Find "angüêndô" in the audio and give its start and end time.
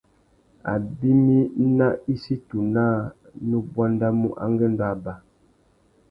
4.45-4.83